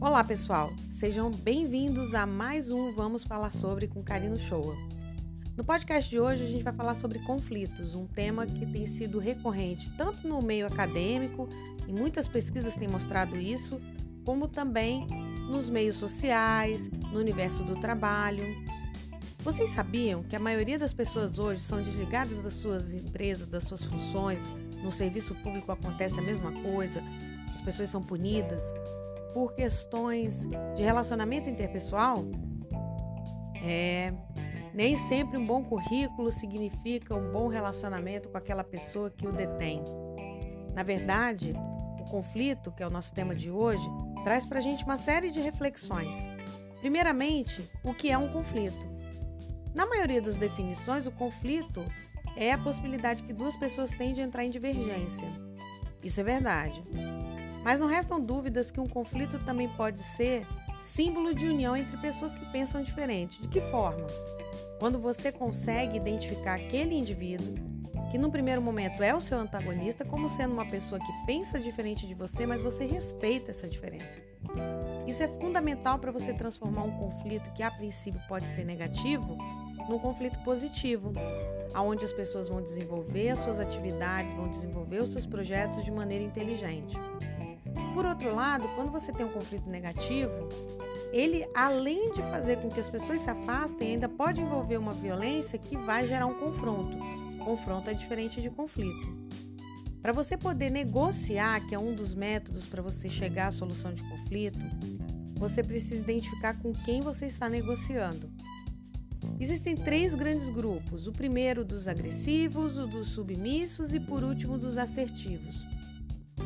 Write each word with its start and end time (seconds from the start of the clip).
Olá, 0.00 0.22
pessoal. 0.22 0.72
Sejam 0.88 1.28
bem-vindos 1.28 2.14
a 2.14 2.24
mais 2.24 2.70
um 2.70 2.92
Vamos 2.92 3.24
Falar 3.24 3.52
Sobre 3.52 3.88
com 3.88 4.00
Carino 4.00 4.38
Showa. 4.38 4.76
No 5.56 5.64
podcast 5.64 6.08
de 6.08 6.20
hoje, 6.20 6.44
a 6.44 6.46
gente 6.46 6.62
vai 6.62 6.72
falar 6.72 6.94
sobre 6.94 7.18
conflitos, 7.18 7.96
um 7.96 8.06
tema 8.06 8.46
que 8.46 8.64
tem 8.64 8.86
sido 8.86 9.18
recorrente 9.18 9.90
tanto 9.96 10.28
no 10.28 10.40
meio 10.40 10.68
acadêmico, 10.68 11.48
e 11.88 11.92
muitas 11.92 12.28
pesquisas 12.28 12.76
têm 12.76 12.86
mostrado 12.86 13.36
isso, 13.36 13.80
como 14.24 14.46
também 14.46 15.04
nos 15.50 15.68
meios 15.68 15.96
sociais, 15.96 16.88
no 17.12 17.18
universo 17.18 17.64
do 17.64 17.74
trabalho. 17.80 18.44
Vocês 19.40 19.70
sabiam 19.70 20.22
que 20.22 20.36
a 20.36 20.40
maioria 20.40 20.78
das 20.78 20.92
pessoas 20.92 21.40
hoje 21.40 21.60
são 21.60 21.82
desligadas 21.82 22.40
das 22.40 22.54
suas 22.54 22.94
empresas, 22.94 23.48
das 23.48 23.64
suas 23.64 23.82
funções? 23.82 24.48
No 24.80 24.92
serviço 24.92 25.34
público 25.42 25.72
acontece 25.72 26.20
a 26.20 26.22
mesma 26.22 26.52
coisa, 26.62 27.02
as 27.52 27.60
pessoas 27.62 27.90
são 27.90 28.00
punidas 28.00 28.62
por 29.38 29.54
questões 29.54 30.48
de 30.74 30.82
relacionamento 30.82 31.48
interpessoal? 31.48 32.24
É, 33.62 34.12
nem 34.74 34.96
sempre 34.96 35.38
um 35.38 35.44
bom 35.44 35.62
currículo 35.62 36.32
significa 36.32 37.14
um 37.14 37.30
bom 37.30 37.46
relacionamento 37.46 38.28
com 38.28 38.36
aquela 38.36 38.64
pessoa 38.64 39.08
que 39.08 39.28
o 39.28 39.32
detém. 39.32 39.84
Na 40.74 40.82
verdade, 40.82 41.52
o 42.00 42.10
conflito, 42.10 42.72
que 42.72 42.82
é 42.82 42.86
o 42.88 42.90
nosso 42.90 43.14
tema 43.14 43.32
de 43.32 43.48
hoje, 43.48 43.88
traz 44.24 44.44
para 44.44 44.58
a 44.58 44.60
gente 44.60 44.82
uma 44.82 44.96
série 44.96 45.30
de 45.30 45.38
reflexões. 45.38 46.16
Primeiramente, 46.80 47.70
o 47.84 47.94
que 47.94 48.10
é 48.10 48.18
um 48.18 48.32
conflito? 48.32 48.88
Na 49.72 49.86
maioria 49.86 50.20
das 50.20 50.34
definições, 50.34 51.06
o 51.06 51.12
conflito 51.12 51.84
é 52.36 52.50
a 52.50 52.58
possibilidade 52.58 53.22
que 53.22 53.32
duas 53.32 53.54
pessoas 53.54 53.90
têm 53.90 54.12
de 54.12 54.20
entrar 54.20 54.44
em 54.44 54.50
divergência. 54.50 55.32
Isso 56.02 56.20
é 56.20 56.24
verdade. 56.24 56.82
Mas 57.64 57.78
não 57.78 57.86
restam 57.86 58.20
dúvidas 58.20 58.70
que 58.70 58.80
um 58.80 58.86
conflito 58.86 59.38
também 59.40 59.68
pode 59.68 60.00
ser 60.00 60.46
símbolo 60.80 61.34
de 61.34 61.46
união 61.46 61.76
entre 61.76 61.96
pessoas 61.96 62.34
que 62.34 62.46
pensam 62.52 62.82
diferente. 62.82 63.40
De 63.40 63.48
que 63.48 63.60
forma? 63.70 64.06
Quando 64.78 64.98
você 64.98 65.32
consegue 65.32 65.96
identificar 65.96 66.54
aquele 66.54 66.94
indivíduo 66.94 67.54
que 68.10 68.16
no 68.16 68.30
primeiro 68.30 68.62
momento 68.62 69.02
é 69.02 69.14
o 69.14 69.20
seu 69.20 69.38
antagonista 69.38 70.04
como 70.04 70.28
sendo 70.28 70.54
uma 70.54 70.64
pessoa 70.64 70.98
que 70.98 71.12
pensa 71.26 71.58
diferente 71.58 72.06
de 72.06 72.14
você, 72.14 72.46
mas 72.46 72.62
você 72.62 72.86
respeita 72.86 73.50
essa 73.50 73.68
diferença. 73.68 74.22
Isso 75.06 75.22
é 75.22 75.28
fundamental 75.28 75.98
para 75.98 76.10
você 76.10 76.32
transformar 76.32 76.84
um 76.84 76.92
conflito 76.92 77.52
que 77.52 77.62
a 77.62 77.70
princípio 77.70 78.20
pode 78.26 78.48
ser 78.48 78.64
negativo 78.64 79.36
num 79.88 79.98
conflito 79.98 80.38
positivo, 80.40 81.12
aonde 81.74 82.04
as 82.04 82.12
pessoas 82.12 82.48
vão 82.48 82.62
desenvolver 82.62 83.30
as 83.30 83.40
suas 83.40 83.58
atividades, 83.58 84.32
vão 84.34 84.48
desenvolver 84.48 85.02
os 85.02 85.10
seus 85.10 85.26
projetos 85.26 85.84
de 85.84 85.90
maneira 85.90 86.24
inteligente. 86.24 86.96
Por 87.94 88.04
outro 88.04 88.34
lado, 88.34 88.68
quando 88.74 88.90
você 88.90 89.12
tem 89.12 89.26
um 89.26 89.30
conflito 89.30 89.68
negativo, 89.68 90.48
ele, 91.12 91.46
além 91.54 92.12
de 92.12 92.22
fazer 92.22 92.58
com 92.58 92.68
que 92.68 92.80
as 92.80 92.88
pessoas 92.88 93.20
se 93.20 93.30
afastem, 93.30 93.92
ainda 93.92 94.08
pode 94.08 94.40
envolver 94.40 94.76
uma 94.76 94.92
violência 94.92 95.58
que 95.58 95.76
vai 95.76 96.06
gerar 96.06 96.26
um 96.26 96.34
confronto. 96.34 96.96
Confronto 97.44 97.90
é 97.90 97.94
diferente 97.94 98.40
de 98.40 98.50
conflito. 98.50 99.16
Para 100.02 100.12
você 100.12 100.36
poder 100.36 100.70
negociar, 100.70 101.66
que 101.66 101.74
é 101.74 101.78
um 101.78 101.94
dos 101.94 102.14
métodos 102.14 102.66
para 102.66 102.82
você 102.82 103.08
chegar 103.08 103.48
à 103.48 103.50
solução 103.50 103.92
de 103.92 104.02
conflito, 104.02 104.58
você 105.34 105.62
precisa 105.62 106.02
identificar 106.02 106.58
com 106.58 106.72
quem 106.72 107.00
você 107.00 107.26
está 107.26 107.48
negociando. 107.48 108.30
Existem 109.40 109.76
três 109.76 110.14
grandes 110.14 110.48
grupos: 110.48 111.06
o 111.06 111.12
primeiro 111.12 111.64
dos 111.64 111.88
agressivos, 111.88 112.76
o 112.76 112.86
dos 112.86 113.08
submissos 113.08 113.94
e, 113.94 114.00
por 114.00 114.22
último, 114.22 114.58
dos 114.58 114.78
assertivos. 114.78 115.64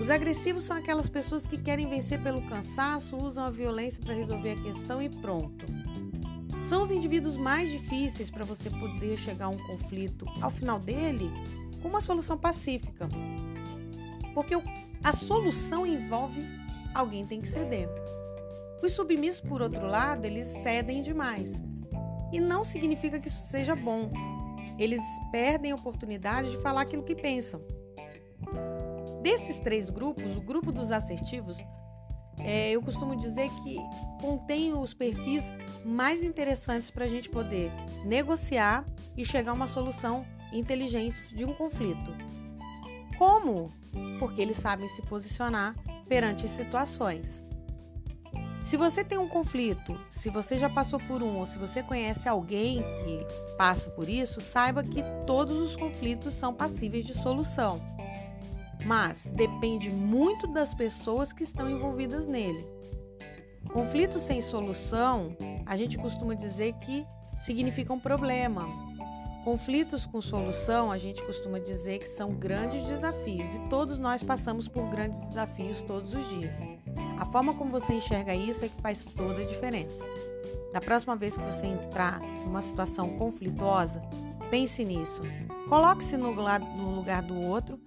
Os 0.00 0.08
agressivos 0.08 0.64
são 0.64 0.78
aquelas 0.78 1.10
pessoas 1.10 1.46
que 1.46 1.58
querem 1.58 1.86
vencer 1.86 2.22
pelo 2.22 2.40
cansaço, 2.48 3.18
usam 3.18 3.44
a 3.44 3.50
violência 3.50 4.02
para 4.02 4.14
resolver 4.14 4.52
a 4.52 4.62
questão 4.62 5.02
e 5.02 5.10
pronto. 5.10 5.66
São 6.64 6.82
os 6.82 6.90
indivíduos 6.90 7.36
mais 7.36 7.70
difíceis 7.70 8.30
para 8.30 8.44
você 8.44 8.70
poder 8.70 9.18
chegar 9.18 9.44
a 9.44 9.50
um 9.50 9.58
conflito, 9.58 10.24
ao 10.40 10.50
final 10.50 10.78
dele, 10.78 11.30
com 11.82 11.88
uma 11.88 12.00
solução 12.00 12.38
pacífica. 12.38 13.08
Porque 14.32 14.54
a 15.04 15.12
solução 15.12 15.86
envolve 15.86 16.48
alguém 16.94 17.26
tem 17.26 17.40
que 17.40 17.48
ceder. 17.48 17.88
Os 18.82 18.92
submissos, 18.92 19.42
por 19.42 19.60
outro 19.60 19.86
lado, 19.86 20.24
eles 20.24 20.46
cedem 20.46 21.02
demais. 21.02 21.62
E 22.32 22.40
não 22.40 22.64
significa 22.64 23.20
que 23.20 23.28
isso 23.28 23.46
seja 23.48 23.76
bom. 23.76 24.08
Eles 24.78 25.02
perdem 25.30 25.72
a 25.72 25.74
oportunidade 25.74 26.50
de 26.52 26.58
falar 26.62 26.82
aquilo 26.82 27.02
que 27.02 27.14
pensam. 27.14 27.60
Desses 29.22 29.60
três 29.60 29.90
grupos, 29.90 30.36
o 30.36 30.40
grupo 30.40 30.72
dos 30.72 30.90
assertivos, 30.90 31.62
é, 32.38 32.70
eu 32.70 32.80
costumo 32.80 33.14
dizer 33.14 33.50
que 33.62 33.76
contém 34.20 34.72
os 34.72 34.94
perfis 34.94 35.52
mais 35.84 36.24
interessantes 36.24 36.90
para 36.90 37.04
a 37.04 37.08
gente 37.08 37.28
poder 37.28 37.70
negociar 38.04 38.84
e 39.16 39.24
chegar 39.24 39.50
a 39.50 39.54
uma 39.54 39.66
solução 39.66 40.24
inteligente 40.52 41.22
de 41.34 41.44
um 41.44 41.52
conflito. 41.52 42.14
Como? 43.18 43.70
Porque 44.18 44.40
eles 44.40 44.56
sabem 44.56 44.88
se 44.88 45.02
posicionar 45.02 45.76
perante 46.08 46.48
situações. 46.48 47.44
Se 48.62 48.76
você 48.76 49.04
tem 49.04 49.18
um 49.18 49.28
conflito, 49.28 49.98
se 50.08 50.30
você 50.30 50.58
já 50.58 50.68
passou 50.68 50.98
por 51.00 51.22
um 51.22 51.38
ou 51.38 51.44
se 51.44 51.58
você 51.58 51.82
conhece 51.82 52.28
alguém 52.28 52.82
que 52.82 53.56
passa 53.56 53.90
por 53.90 54.08
isso, 54.08 54.40
saiba 54.40 54.82
que 54.82 55.02
todos 55.26 55.58
os 55.58 55.76
conflitos 55.76 56.32
são 56.32 56.54
passíveis 56.54 57.04
de 57.04 57.14
solução 57.14 57.80
mas 58.84 59.28
depende 59.32 59.90
muito 59.90 60.46
das 60.46 60.74
pessoas 60.74 61.32
que 61.32 61.42
estão 61.42 61.70
envolvidas 61.70 62.26
nele. 62.26 62.66
Conflitos 63.72 64.22
sem 64.22 64.40
solução, 64.40 65.36
a 65.64 65.76
gente 65.76 65.96
costuma 65.98 66.34
dizer 66.34 66.72
que 66.80 67.06
significa 67.40 67.92
um 67.92 68.00
problema. 68.00 68.66
Conflitos 69.44 70.04
com 70.04 70.20
solução, 70.20 70.90
a 70.90 70.98
gente 70.98 71.22
costuma 71.22 71.58
dizer 71.58 71.98
que 71.98 72.08
são 72.08 72.34
grandes 72.34 72.86
desafios 72.86 73.54
e 73.54 73.60
todos 73.68 73.98
nós 73.98 74.22
passamos 74.22 74.68
por 74.68 74.88
grandes 74.90 75.20
desafios 75.28 75.80
todos 75.82 76.14
os 76.14 76.28
dias. 76.28 76.56
A 77.18 77.24
forma 77.24 77.54
como 77.54 77.70
você 77.70 77.94
enxerga 77.94 78.34
isso 78.34 78.64
é 78.64 78.68
que 78.68 78.82
faz 78.82 79.04
toda 79.04 79.40
a 79.40 79.46
diferença. 79.46 80.04
Da 80.72 80.80
próxima 80.80 81.16
vez 81.16 81.36
que 81.36 81.44
você 81.44 81.66
entrar 81.66 82.20
numa 82.44 82.60
situação 82.60 83.16
conflituosa, 83.16 84.02
pense 84.50 84.84
nisso. 84.84 85.20
Coloque-se 85.68 86.16
no 86.16 86.30
lugar 86.30 87.22
do 87.22 87.40
outro 87.40 87.78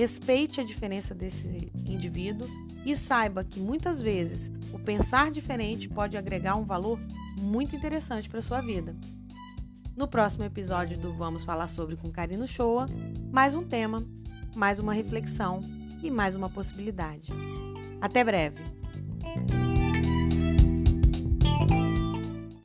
Respeite 0.00 0.62
a 0.62 0.64
diferença 0.64 1.14
desse 1.14 1.70
indivíduo 1.86 2.48
e 2.86 2.96
saiba 2.96 3.44
que 3.44 3.60
muitas 3.60 4.00
vezes 4.00 4.50
o 4.72 4.78
pensar 4.78 5.30
diferente 5.30 5.90
pode 5.90 6.16
agregar 6.16 6.56
um 6.56 6.64
valor 6.64 6.98
muito 7.36 7.76
interessante 7.76 8.26
para 8.26 8.40
sua 8.40 8.62
vida. 8.62 8.96
No 9.94 10.08
próximo 10.08 10.42
episódio 10.42 10.98
do 10.98 11.12
Vamos 11.12 11.44
Falar 11.44 11.68
sobre 11.68 11.96
com 11.96 12.10
Carino 12.10 12.48
Shoa, 12.48 12.86
mais 13.30 13.54
um 13.54 13.62
tema, 13.62 14.02
mais 14.56 14.78
uma 14.78 14.94
reflexão 14.94 15.60
e 16.02 16.10
mais 16.10 16.34
uma 16.34 16.48
possibilidade. 16.48 17.30
Até 18.00 18.24
breve! 18.24 18.64